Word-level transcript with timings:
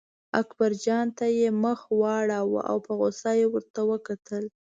اکبرجان 0.41 1.05
ته 1.17 1.25
یې 1.37 1.47
مخ 1.63 1.79
واړاوه 1.99 2.61
او 2.71 2.77
په 2.85 2.91
غوسه 2.99 3.31
یې 3.39 3.45
ورته 3.53 3.81
وکتل. 3.91 4.43